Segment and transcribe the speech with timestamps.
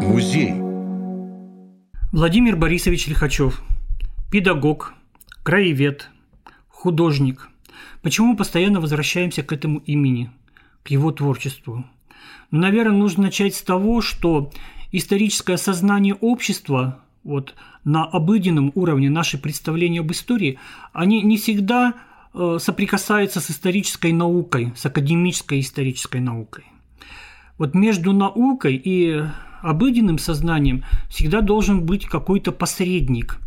[0.00, 0.54] музей.
[2.12, 3.62] Владимир Борисович Лихачев.
[4.30, 4.94] Педагог,
[5.42, 6.10] краевед,
[6.68, 7.48] художник.
[8.02, 10.30] Почему мы постоянно возвращаемся к этому имени,
[10.82, 11.84] к его творчеству?
[12.50, 14.50] Ну, наверное, нужно начать с того, что
[14.90, 17.54] историческое сознание общества вот,
[17.84, 20.58] на обыденном уровне наши представления об истории,
[20.92, 21.94] они не всегда
[22.34, 26.64] э, соприкасаются с исторической наукой, с академической исторической наукой.
[27.58, 29.22] Вот между наукой и
[29.62, 33.38] обыденным сознанием всегда должен быть какой-то посредник.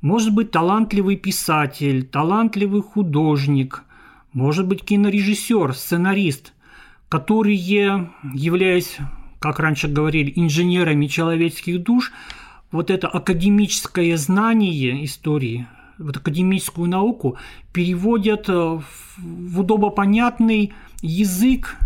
[0.00, 3.84] Может быть талантливый писатель, талантливый художник,
[4.32, 6.52] может быть кинорежиссер, сценарист,
[7.08, 8.96] которые, являясь,
[9.38, 12.12] как раньше говорили, инженерами человеческих душ,
[12.72, 15.66] вот это академическое знание истории,
[15.98, 17.36] вот академическую науку
[17.72, 21.76] переводят в удобопонятный язык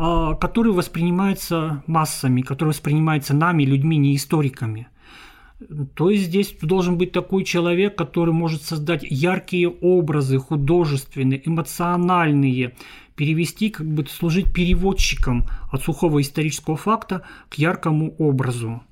[0.00, 4.88] который воспринимается массами, который воспринимается нами, людьми, не историками.
[5.94, 12.74] То есть здесь должен быть такой человек, который может создать яркие образы, художественные, эмоциональные,
[13.14, 18.82] перевести, как бы служить переводчиком от сухого исторического факта к яркому образу.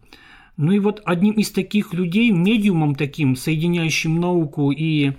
[0.59, 5.13] Ну и вот одним из таких людей, медиумом таким, соединяющим науку и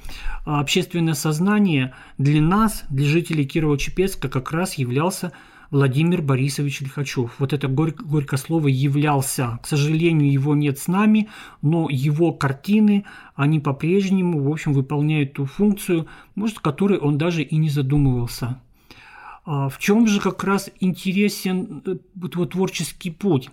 [0.45, 5.31] а, общественное сознание, для нас, для жителей Кирова-Чепецка, как раз являлся
[5.71, 7.35] Владимир Борисович Лихачев.
[7.37, 9.59] Вот это горько, горько слово «являлся».
[9.61, 11.29] К сожалению, его нет с нами,
[11.61, 17.55] но его картины, они по-прежнему, в общем, выполняют ту функцию, может, которой он даже и
[17.57, 18.59] не задумывался.
[19.45, 23.49] А в чем же как раз интересен э, его творческий путь?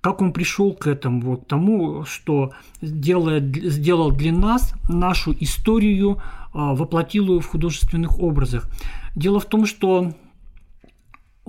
[0.00, 6.22] Как он пришел к этому, вот, к тому, что делает, сделал для нас нашу историю,
[6.54, 8.68] а, воплотил ее в художественных образах.
[9.14, 10.14] Дело в том, что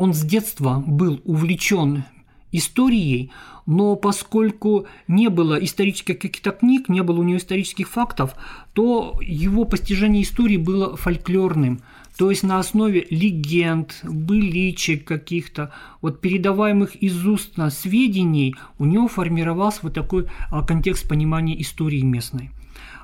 [0.02, 2.06] он с детства был увлечен
[2.52, 3.30] историей,
[3.68, 8.34] но поскольку не было исторических каких-то книг, не было у него исторических фактов,
[8.74, 11.82] то его постижение истории было фольклорным,
[12.18, 15.72] то есть на основе легенд, быличек каких-то,
[16.02, 22.50] вот передаваемых из уст сведений, у него формировался вот такой а, контекст понимания истории местной.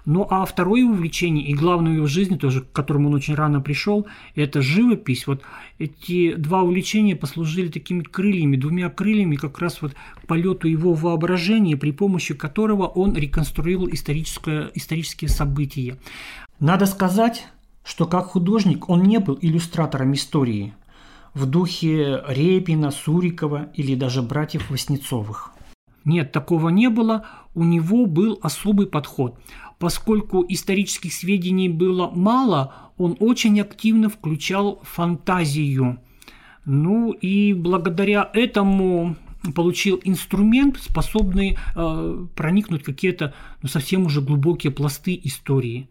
[0.06, 3.60] Ну а второе увлечение и главное в его жизни тоже, к которому он очень рано
[3.60, 5.28] пришел, это живопись.
[5.28, 5.42] Вот
[5.80, 11.76] эти два увлечения послужили такими крыльями, двумя крыльями как раз вот к полету его воображения,
[11.76, 15.98] при помощи которого он реконструировал историческое, исторические события.
[16.60, 17.48] Надо сказать,
[17.84, 20.74] что как художник он не был иллюстратором истории
[21.34, 25.52] в духе Репина, Сурикова или даже братьев Васнецовых.
[26.06, 27.26] Нет, такого не было.
[27.54, 29.40] У него был особый подход.
[29.80, 36.00] Поскольку исторических сведений было мало, он очень активно включал фантазию.
[36.66, 39.16] Ну и благодаря этому
[39.56, 45.90] получил инструмент, способный э, проникнуть какие-то ну, совсем уже глубокие пласты истории.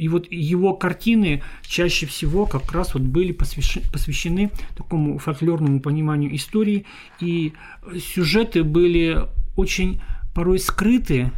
[0.00, 6.34] И вот его картины чаще всего как раз вот были посвящены, посвящены такому фольклорному пониманию
[6.34, 6.86] истории,
[7.20, 7.52] и
[7.98, 10.00] сюжеты были очень
[10.34, 11.32] порой скрыты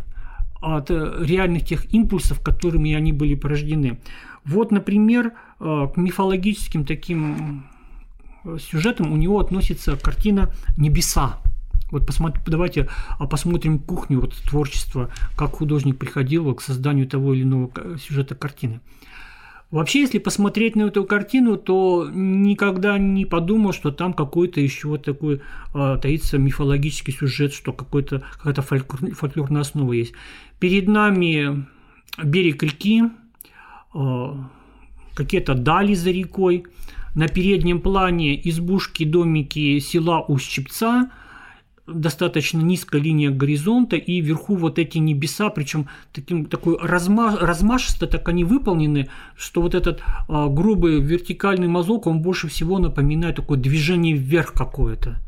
[0.61, 3.99] от реальных тех импульсов, которыми они были порождены.
[4.45, 7.67] Вот, например, э, к мифологическим таким
[8.61, 11.41] сюжетам у него относится картина «Небеса»,
[11.93, 12.89] вот посмотри, давайте
[13.19, 18.81] а посмотрим кухню вот, творчества, как художник приходил к созданию того или иного сюжета картины.
[19.71, 25.05] Вообще, если посмотреть на эту картину, то никогда не подумал, что там какой-то еще вот
[25.05, 25.41] такой
[25.75, 30.13] э, таится мифологический сюжет, что какой-то, какая-то фольклор, фольклорная основа есть.
[30.59, 31.67] Перед нами
[32.23, 33.05] берег реки,
[33.95, 34.27] э,
[35.15, 36.67] какие-то дали за рекой,
[37.15, 41.11] на переднем плане избушки, домики села Ущепца–
[41.87, 48.29] достаточно низкая линия горизонта, и вверху вот эти небеса, причем таким, такой разма, размашисто так
[48.29, 54.15] они выполнены, что вот этот а, грубый вертикальный мазок, он больше всего напоминает такое движение
[54.15, 55.19] вверх какое-то.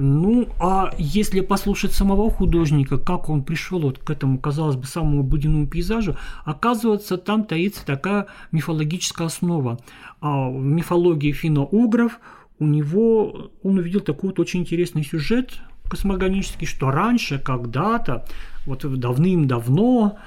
[0.00, 5.20] Ну, а если послушать самого художника, как он пришел вот к этому, казалось бы, самому
[5.20, 9.80] обыденному пейзажу, оказывается, там таится такая мифологическая основа.
[10.20, 12.20] А в мифологии финно-угров
[12.60, 18.24] у него он увидел такой вот очень интересный сюжет, космогонический, что раньше, когда-то,
[18.66, 20.18] вот давным-давно,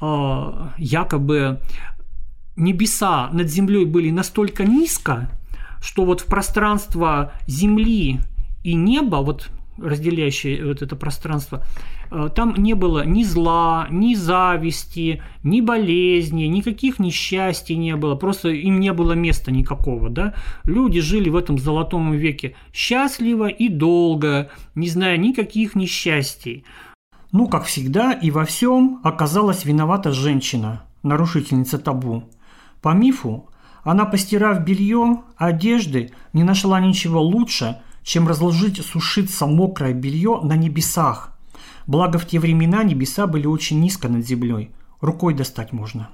[0.00, 1.60] а, якобы
[2.56, 5.30] небеса над Землей были настолько низко,
[5.80, 8.20] что вот в пространство Земли
[8.62, 11.64] и неба, вот разделяющее вот это пространство,
[12.14, 18.50] Э, там не было ни зла, ни зависти, ни болезни, никаких несчастий не было, просто
[18.50, 20.34] им не было места никакого, да.
[20.62, 26.64] Люди жили в этом золотом веке счастливо и долго, не зная никаких несчастий.
[27.32, 32.24] Ну, как всегда и во всем оказалась виновата женщина, нарушительница табу.
[32.80, 33.48] По мифу,
[33.82, 41.34] она, постирав белье, одежды, не нашла ничего лучше, чем разложить сушиться мокрое белье на небесах,
[41.86, 44.70] Благо в те времена небеса были очень низко над землей.
[45.00, 46.08] Рукой достать можно.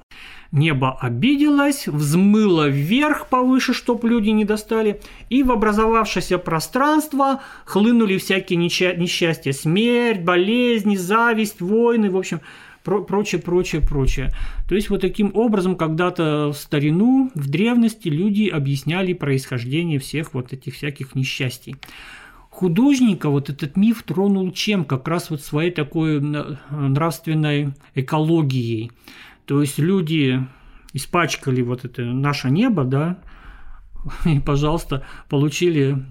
[0.51, 8.57] Небо обиделось, взмыло вверх повыше, чтоб люди не достали, и в образовавшееся пространство хлынули всякие
[8.57, 12.41] несчастья, смерть, болезни, зависть, войны, в общем,
[12.85, 14.33] про прочее, прочее, прочее.
[14.69, 20.53] То есть вот таким образом когда-то в старину, в древности люди объясняли происхождение всех вот
[20.53, 21.77] этих всяких несчастий
[22.51, 24.85] художника вот этот миф тронул чем?
[24.85, 28.93] Как раз вот своей такой нравственной экологией.
[29.47, 30.47] То есть люди
[30.93, 33.19] испачкали вот это наше небо, да,
[34.27, 36.05] и, пожалуйста, получили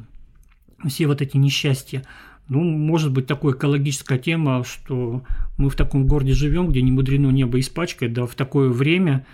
[0.88, 2.04] все вот эти несчастья.
[2.50, 5.24] Ну, может быть, такая экологическая тема, что
[5.57, 9.25] мы в таком городе живем, где не мудрено небо испачкать, да, в такое время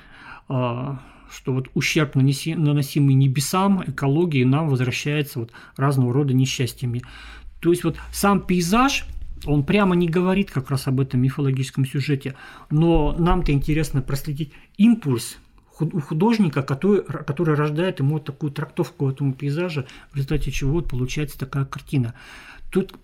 [0.47, 0.99] а,
[1.31, 7.03] что вот ущерб, нанеси, наносимый небесам, экологии, нам возвращается вот разного рода несчастьями.
[7.61, 9.05] То есть вот сам пейзаж,
[9.45, 12.35] он прямо не говорит как раз об этом мифологическом сюжете,
[12.69, 15.37] но нам-то интересно проследить импульс
[15.79, 20.89] у художника, который, который рождает ему вот такую трактовку этому пейзажа, в результате чего вот
[20.89, 22.13] получается такая картина.
[22.71, 22.95] Тут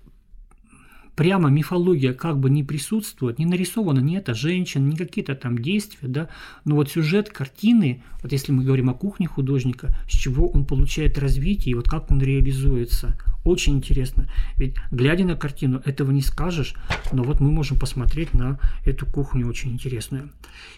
[1.21, 6.07] прямо мифология как бы не присутствует, не нарисована ни эта женщина, ни какие-то там действия,
[6.07, 6.29] да,
[6.65, 11.19] но вот сюжет картины, вот если мы говорим о кухне художника, с чего он получает
[11.19, 14.27] развитие и вот как он реализуется, очень интересно.
[14.57, 16.75] Ведь глядя на картину, этого не скажешь,
[17.11, 20.29] но вот мы можем посмотреть на эту кухню очень интересную.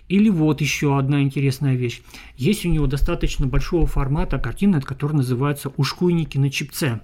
[0.07, 2.01] Или вот еще одна интересная вещь.
[2.37, 7.01] Есть у него достаточно большого формата картина, которая называется «Ушкуйники на чипце».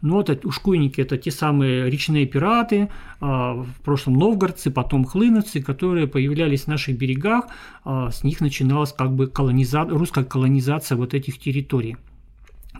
[0.00, 5.62] Ну вот эти ушкуйники– это те самые речные пираты, а, в прошлом новгородцы, потом хлыновцы,
[5.62, 7.46] которые появлялись в наших берегах,
[7.84, 9.84] а, с них начиналась как бы колониза...
[9.84, 11.96] русская колонизация вот этих территорий.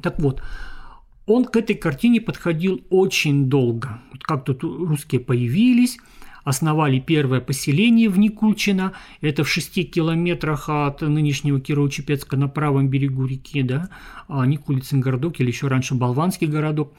[0.03, 0.43] Так вот,
[1.27, 4.01] он к этой картине подходил очень долго.
[4.13, 5.99] Вот как тут русские появились,
[6.45, 13.27] основали первое поселение в Никульчино, это в шести километрах от нынешнего Кирово-Чепецка на правом берегу
[13.27, 13.91] реки, да,
[14.29, 16.93] а Никулицын городок или еще раньше Болванский городок.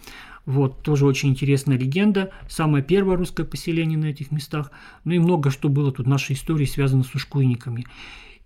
[0.45, 2.31] Вот, тоже очень интересная легенда.
[2.49, 4.71] Самое первое русское поселение на этих местах.
[5.05, 7.85] Ну и много что было тут в нашей истории связано с ушкуйниками.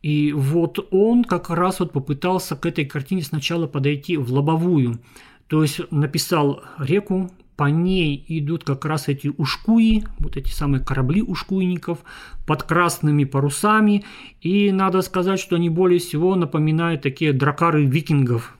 [0.03, 4.99] И вот он как раз вот попытался к этой картине сначала подойти в лобовую.
[5.47, 11.23] То есть написал реку, по ней идут как раз эти ушкуи, вот эти самые корабли
[11.23, 11.99] ушкуйников
[12.45, 14.05] под красными парусами.
[14.41, 18.55] И надо сказать, что они более всего напоминают такие дракары викингов.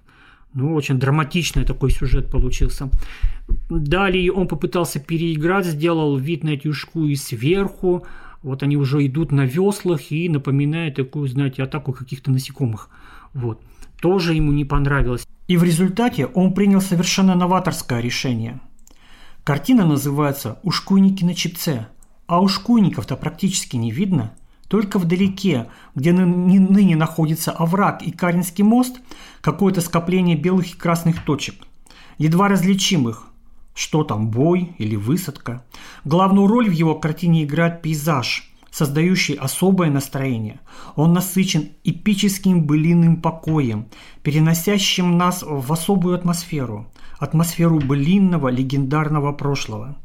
[0.53, 2.89] Ну, очень драматичный такой сюжет получился.
[3.69, 8.07] Далее он попытался переиграть, сделал вид на эти ушкуи сверху.
[8.41, 12.89] Вот они уже идут на веслах и напоминают такую, знаете, атаку каких-то насекомых.
[13.33, 13.61] Вот.
[14.01, 15.27] Тоже ему не понравилось.
[15.47, 18.59] И в результате он принял совершенно новаторское решение.
[19.43, 21.87] Картина называется «Ушкуйники на чипце»,
[22.27, 24.33] а ушкуйников-то практически не видно.
[24.67, 28.99] Только вдалеке, где ныне находится овраг и Каринский мост,
[29.39, 31.55] какое-то скопление белых и красных точек.
[32.17, 33.27] Едва различимых.
[33.73, 35.63] Что там, бой или высадка?
[36.03, 38.43] Главную роль в его картине играет пейзаж–
[38.77, 40.59] создающий особое настроение.
[40.95, 43.87] Он насыщен эпическим былинным покоем,
[44.21, 46.85] переносящим нас в особую атмосферу,
[47.17, 49.97] атмосферу былинного легендарного прошлого.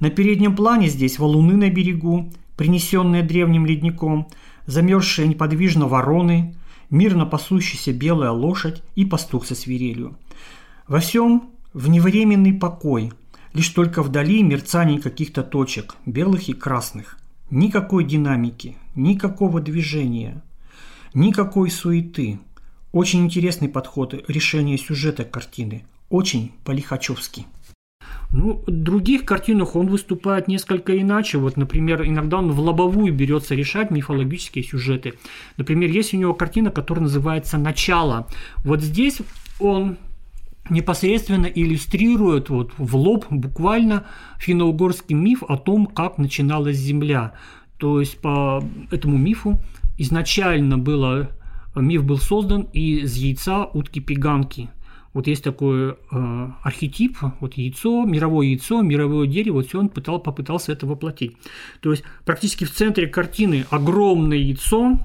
[0.00, 4.26] На переднем плане здесь валуны на берегу, принесенные древним ледником,
[4.66, 6.56] замерзшие неподвижно вороны,
[6.90, 10.18] мирно пасущаяся белая лошадь и пастух со свирелью.
[10.88, 13.12] Во всем вневременный покой,
[13.52, 17.16] лишь только вдали мерцание каких-то точек, белых и красных–
[17.50, 20.42] Никакой динамики, никакого движения,
[21.14, 22.40] никакой суеты.
[22.92, 25.84] Очень интересный подход решения сюжета картины.
[26.10, 27.46] Очень по-лихачевски.
[28.30, 31.38] Ну, в других картинах он выступает несколько иначе.
[31.38, 35.14] Вот, например, иногда он в лобовую берется решать мифологические сюжеты.
[35.56, 38.26] Например, есть у него картина, которая называется «Начало».
[38.58, 39.20] Вот здесь
[39.58, 39.96] он
[40.70, 44.06] непосредственно иллюстрирует вот в лоб буквально
[44.38, 47.34] финно-угорский миф о том, как начиналась Земля.
[47.78, 49.60] То есть по этому мифу
[49.98, 51.30] изначально было,
[51.74, 54.70] миф был создан из яйца утки-пиганки.
[55.14, 60.20] Вот есть такой э, архетип, вот яйцо, мировое яйцо, мировое дерево, вот все он пытал,
[60.20, 61.36] попытался это воплотить.
[61.80, 64.98] То есть практически в центре картины огромное яйцо,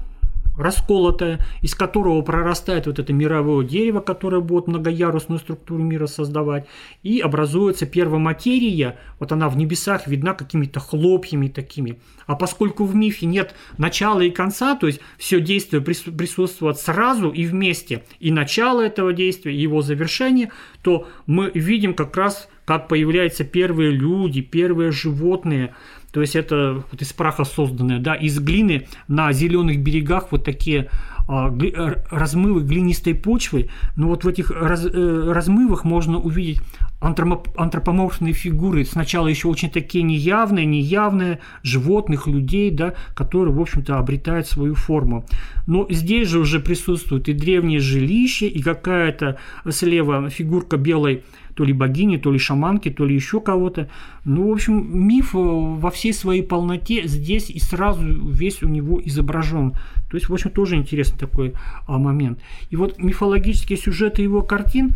[0.56, 6.66] расколотое, из которого прорастает вот это мировое дерево, которое будет многоярусную структуру мира создавать,
[7.02, 11.98] и образуется первоматерия, вот она в небесах видна какими-то хлопьями такими.
[12.26, 17.46] А поскольку в мифе нет начала и конца, то есть все действие присутствует сразу и
[17.46, 20.50] вместе, и начало этого действия, и его завершение,
[20.82, 25.74] то мы видим как раз, как появляются первые люди, первые животные,
[26.14, 30.88] то есть это вот из праха созданное, да, из глины на зеленых берегах вот такие
[31.26, 33.68] а, э, размывы глинистой почвы.
[33.96, 36.60] Но вот в этих раз, э, размывах можно увидеть
[37.00, 44.46] антропоморфные фигуры, сначала еще очень такие неявные, неявные, животных, людей, да, которые, в общем-то, обретают
[44.46, 45.26] свою форму.
[45.66, 51.72] Но здесь же уже присутствует и древнее жилище, и какая-то слева фигурка белой то ли
[51.72, 53.88] богини, то ли шаманки, то ли еще кого-то.
[54.24, 59.00] Ну, в общем, миф э, во всей своей полноте здесь и сразу весь у него
[59.04, 59.72] изображен.
[60.10, 61.54] То есть, в общем, тоже интересный такой
[61.86, 62.40] а, момент.
[62.70, 64.90] И вот мифологические сюжеты его картин,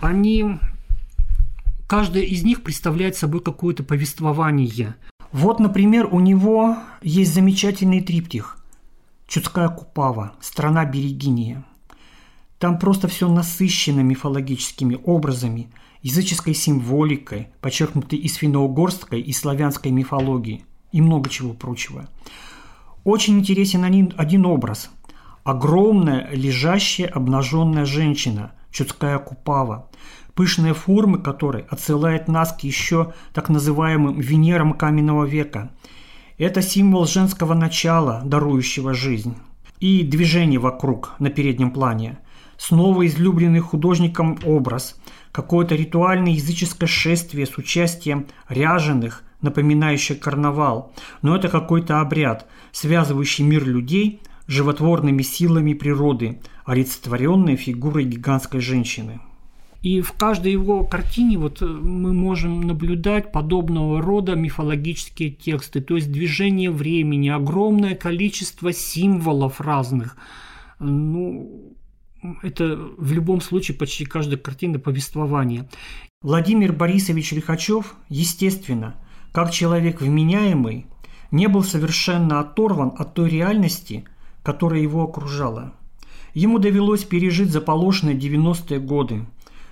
[0.00, 0.58] они,
[1.86, 4.94] каждая из них представляет собой какое-то повествование.
[5.32, 8.58] Вот, например, у него есть замечательный триптих
[9.26, 10.32] «Чудская Купава.
[10.40, 11.64] Страна Берегиния».
[12.62, 15.66] Там просто все насыщено мифологическими образами–
[16.02, 22.08] языческой символикой, подчеркнутой из финно-угорской и славянской мифологии и много чего прочего.
[23.02, 24.90] Очень интересен один образ.
[25.42, 29.90] Огромная, лежащая, обнаженная женщина, чудская купава,
[30.34, 35.72] пышные формы которой отсылает нас к еще так называемым Венерам каменного века.
[36.38, 39.34] Это символ женского начала, дарующего жизнь.
[39.80, 42.18] И движение вокруг на переднем плане.
[42.64, 44.96] Снова излюбленный художником образ–
[45.32, 50.92] какое-то ритуальное языческое шествие с участием ряженых, напоминающих карнавал,
[51.22, 59.20] но это какой-то обряд, связывающий мир людей животворными силами природы, олицетворенной фигурой гигантской женщины.
[59.80, 65.96] И в каждой его картине вот э, мы можем наблюдать подобного рода мифологические тексты, то
[65.96, 70.16] есть движение времени, огромное количество символов разных.
[70.78, 71.74] Ну,
[72.42, 75.68] это в любом случае почти каждая картина повествование.
[76.22, 78.94] Владимир Борисович Лихачев, естественно,
[79.32, 80.86] как человек вменяемый,
[81.30, 84.04] не был совершенно оторван от той реальности,
[84.42, 85.72] которая его окружала.
[86.34, 89.26] Ему довелось пережить заполошенные 90-е годы,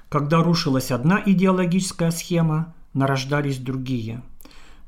[0.09, 4.23] когда рушилась одна идеологическая схема, нарождались другие.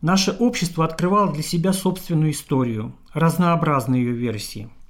[0.00, 4.68] Наше общество открывало для себя собственную историю, разнообразные ее версии–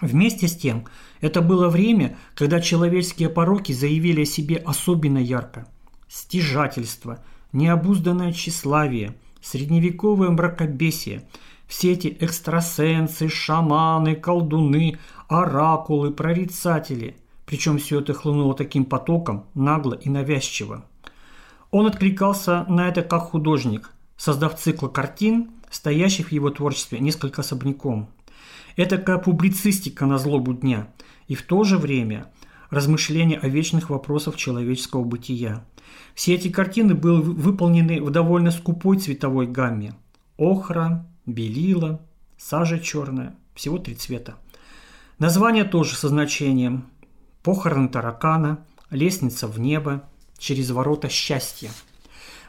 [0.00, 0.84] Вместе с тем,
[1.20, 5.66] это было время, когда человеческие пороки заявили о себе особенно ярко.
[6.08, 11.28] Стяжательство, необузданное тщеславие, средневековое мракобесие,
[11.66, 17.16] все эти экстрасенсы, шаманы, колдуны, оракулы, прорицатели.
[17.44, 20.84] Причем все это хлынуло таким потоком, нагло и навязчиво.
[21.70, 28.08] Он откликался на это как художник, создав цикл картин, стоящих в его творчестве несколько особняком–
[28.78, 30.88] это как публицистика на злобу дня
[31.26, 32.30] и в то же время
[32.70, 35.64] размышления о вечных вопросах человеческого бытия.
[36.14, 39.94] Все эти картины были выполнены в довольно скупой цветовой гамме.
[40.36, 42.00] Охра, белила,
[42.36, 44.36] сажа черная, всего три цвета.
[45.18, 46.86] Название тоже со значением.
[47.42, 50.08] Похороны таракана, лестница в небо,
[50.38, 51.70] через ворота счастья.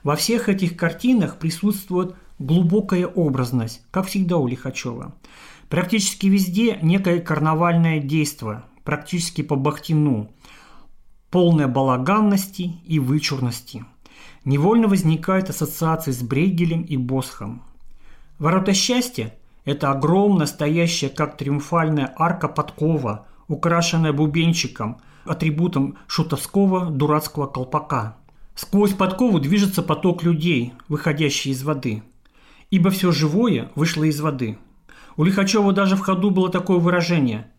[0.04, 5.16] Во всех этих картинах присутствует глубокая образность, как всегда у Лихачева.
[5.70, 10.32] Практически везде некое карнавальное действо, практически по бахтину,
[11.30, 13.86] полное балаганности и вычурности.
[14.46, 17.62] Невольно возникают ассоциации с Брейгелем и Босхом.
[18.40, 28.18] Ворота счастья– это огромная, стоящая как триумфальная арка подкова, украшенная бубенчиком, атрибутом шутовского дурацкого колпака.
[28.56, 32.02] Сквозь подкову движется поток людей, выходящий из воды.
[32.72, 34.58] Ибо все живое вышло из воды–
[35.20, 37.52] у Лихачева даже в ходу было такое выражение.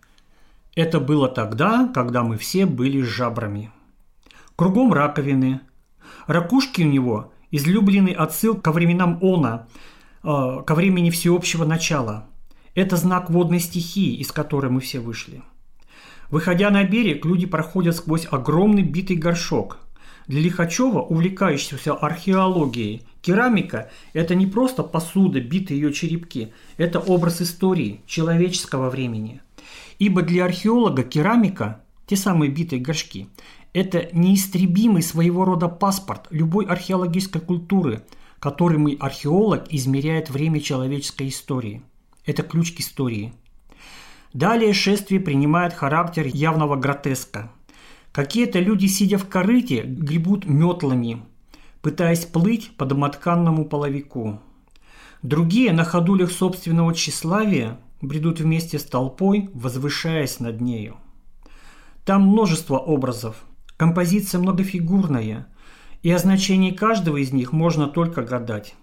[0.75, 3.71] Это было тогда, когда мы все были жабрами.
[4.57, 5.61] Кругом раковины.
[6.27, 9.67] Ракушки у него– излюбленный отсыл ко временам она,
[10.25, 12.29] э, ко времени всеобщего начала.
[12.75, 15.43] Это знак водной стихии, из которой мы все вышли.
[16.31, 19.77] Выходя на берег, люди проходят сквозь огромный битый горшок–
[20.27, 28.01] для Лихачева, увлекающегося археологией, керамика– это не просто посуда, битые ее черепки, это образ истории,
[28.07, 29.41] человеческого времени.
[29.99, 33.29] Ибо для археолога керамика, те самые битые горшки,
[33.73, 38.03] Это неистребимый своего рода паспорт любой археологической культуры,
[38.41, 41.83] которыми археолог измеряет время человеческой истории.
[42.27, 43.33] Это ключ к истории.
[44.33, 47.53] Далее шествие принимает характер явного гротеска.
[48.13, 51.23] Какие-то люди, сидя в корыте, гребут метлами,
[51.81, 54.41] пытаясь плыть по домотканному половику.
[55.23, 60.97] Другие на ходулях собственного тщеславия бредут вместе с толпой, возвышаясь над нею.
[62.05, 63.45] Там множество образов,
[63.77, 65.47] композиция многофигурная,
[66.03, 68.75] и о значении каждого из них можно только гадать.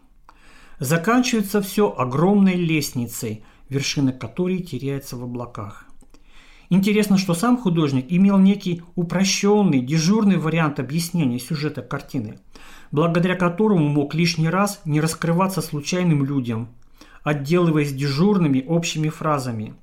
[0.79, 5.86] Заканчивается все огромной лестницей, вершина которой теряется в облаках.
[6.69, 12.39] Интересно, что сам художник имел некий упрощенный, дежурный вариант объяснения сюжета картины,
[12.91, 16.69] благодаря которому мог лишний раз не раскрываться случайным людям,
[17.23, 19.75] отделываясь дежурными общими фразами,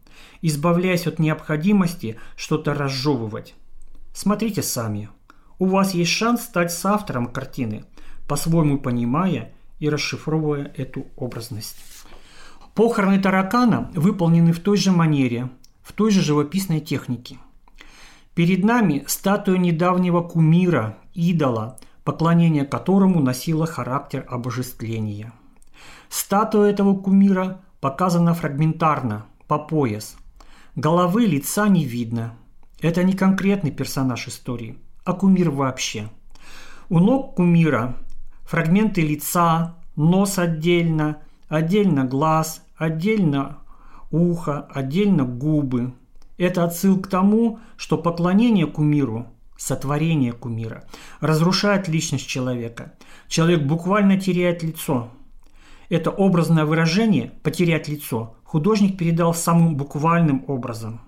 [0.43, 3.55] избавляясь от необходимости что-то разжевывать.
[4.13, 5.09] Смотрите сами.
[5.59, 7.85] У вас есть шанс стать соавтором картины,
[8.29, 11.77] по-своему понимая и расшифровывая эту образность.
[12.75, 15.49] Похороны таракана выполнены в той же манере,
[15.85, 17.39] в той же живописной технике.
[18.35, 25.33] Перед нами статуя недавнего кумира, идола, поклонение которому носило характер обожествления.
[26.09, 30.17] Статуя этого кумира показана фрагментарно, по пояс.
[30.75, 32.35] Головы лица не видно.
[32.81, 36.09] Это не конкретный персонаж истории, а кумир вообще.
[36.89, 37.97] У ног кумира
[38.45, 43.59] фрагменты лица, нос отдельно, отдельно глаз, отдельно
[44.15, 45.93] ухо, отдельно губы.
[46.39, 50.85] Это отсыл к тому, что поклонение кумиру, сотворение кумира,
[51.21, 52.95] разрушает личность человека.
[53.29, 55.09] Человек буквально теряет лицо.
[55.89, 61.01] Это образное выражение «потерять лицо» художник передал самым буквальным образом.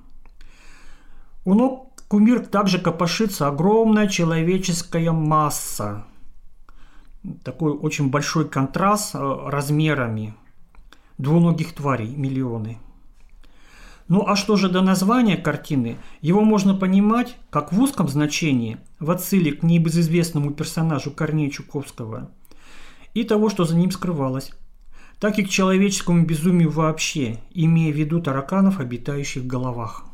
[1.44, 6.04] У ног кумир также копошится огромная человеческая масса.
[7.44, 10.34] Такой очень большой контраст э, размерами–
[11.18, 12.78] двуногих тварей миллионы.
[14.08, 15.96] Ну а что же до названия картины?
[16.20, 22.30] Его можно понимать как в узком значении, в отсыле к небезызвестному персонажу Корнея Чуковского,
[23.14, 24.52] и того, что за ним скрывалось,
[25.18, 30.04] так и к человеческому безумию вообще, имея в виду тараканов, обитающих в головах.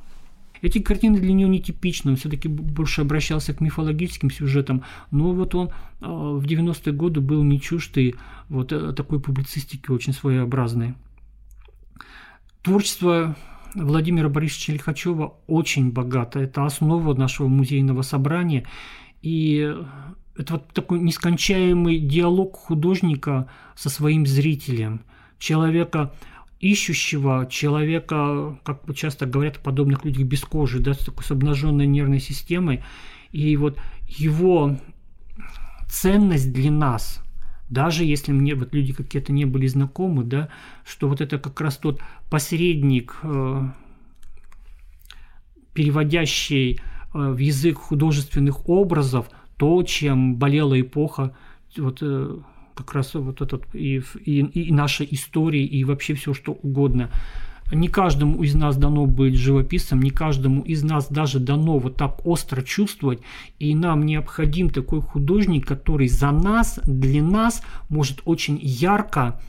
[0.63, 5.69] Эти картины для него нетипичны, он все-таки больше обращался к мифологическим сюжетам, но вот он
[5.69, 8.15] э, в 90-е годы был не чуждый
[8.49, 10.95] вот э, такой публицистики очень своеобразной.
[12.63, 13.35] Творчество
[13.75, 16.41] Владимира Борисовича Лихачева очень богато.
[16.41, 18.67] Это основа нашего музейного собрания.
[19.23, 19.75] И
[20.37, 25.03] это вот такой нескончаемый диалог художника со своим зрителем.
[25.39, 26.13] Человека,
[26.61, 31.87] ищущего человека, как часто говорят о подобных людях, без кожи, да, с, такой, с обнаженной
[31.87, 32.83] нервной системой.
[33.31, 34.79] И вот его
[35.89, 37.22] ценность для нас,
[37.73, 40.51] даже если мне вот люди какие-то не были знакомы, да,
[40.85, 43.63] что вот это как раз тот посредник, э,
[45.73, 46.79] переводящий э,
[47.15, 51.35] в язык художественных образов то, чем болела эпоха
[51.79, 52.41] вот, э,
[52.75, 57.11] как раз вот этот и, и, и наша история, и вообще все что угодно.
[57.73, 62.27] Не каждому из нас дано быть живописцем, не каждому из нас даже дано вот так
[62.27, 63.21] остро чувствовать,
[63.59, 69.41] и нам необходим такой художник, который за нас, для нас может очень ярко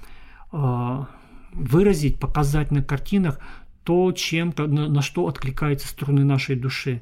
[0.54, 1.06] э,
[1.52, 3.40] выразить, показать на картинах
[3.84, 7.02] то, чем, на, на что откликаются струны нашей души.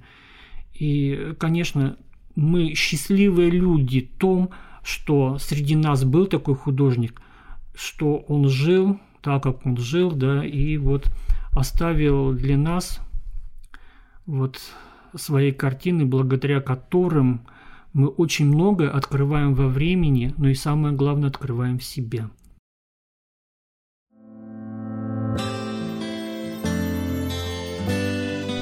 [0.73, 1.97] И, конечно,
[2.35, 4.49] мы счастливые люди в том,
[4.81, 7.21] что среди нас был такой художник,
[7.75, 11.11] что он жил так, как он жил, да, и вот
[11.51, 12.99] оставил для нас
[14.25, 14.59] вот
[15.15, 17.41] свои картины, благодаря которым
[17.93, 22.29] мы очень многое открываем во времени, но и самое главное открываем в себе.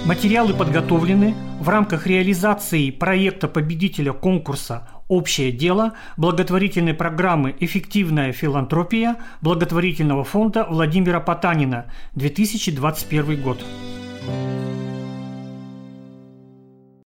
[0.05, 10.23] Материалы подготовлены в рамках реализации проекта победителя конкурса «Общее дело» благотворительной программы «Эффективная филантропия» благотворительного
[10.23, 13.65] фонда Владимира Потанина 2021 год.